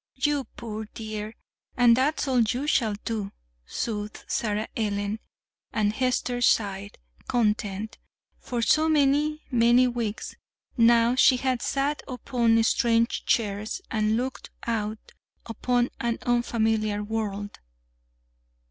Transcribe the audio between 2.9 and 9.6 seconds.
do!" soothed Sarah Ellen; and Hester sighed, content. For so many,